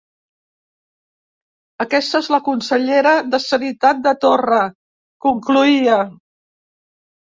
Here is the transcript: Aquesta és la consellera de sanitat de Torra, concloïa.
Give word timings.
Aquesta 1.85 2.23
és 2.25 2.31
la 2.37 2.41
consellera 2.49 3.13
de 3.37 3.43
sanitat 3.47 4.05
de 4.09 4.17
Torra, 4.27 4.63
concloïa. 5.31 6.05